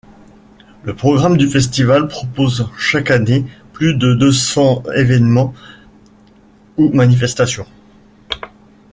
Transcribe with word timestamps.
Le 0.81 0.95
programme 0.95 1.37
du 1.37 1.47
festival 1.47 2.07
propose 2.07 2.67
chaque 2.75 3.11
année 3.11 3.45
plus 3.71 3.93
de 3.93 4.15
deux 4.15 4.31
cents 4.31 4.81
évènements 4.97 5.53
ou 6.77 6.89
manifestations. 6.89 7.67